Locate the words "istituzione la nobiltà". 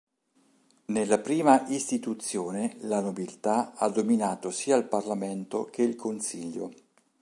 1.67-3.75